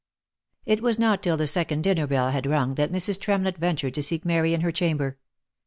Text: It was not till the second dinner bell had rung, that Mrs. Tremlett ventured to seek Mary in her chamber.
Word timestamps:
It 0.65 0.81
was 0.81 0.97
not 0.97 1.21
till 1.21 1.37
the 1.37 1.45
second 1.45 1.83
dinner 1.83 2.07
bell 2.07 2.31
had 2.31 2.47
rung, 2.47 2.73
that 2.73 2.91
Mrs. 2.91 3.19
Tremlett 3.21 3.59
ventured 3.59 3.93
to 3.93 4.01
seek 4.01 4.25
Mary 4.25 4.55
in 4.55 4.61
her 4.61 4.71
chamber. 4.71 5.19